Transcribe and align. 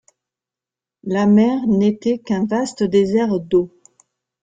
La 1.03 1.27
mer 1.27 1.67
n’était 1.67 2.17
qu’un 2.17 2.47
vaste 2.47 2.81
désert 2.81 3.39
d’eau. 3.39 3.69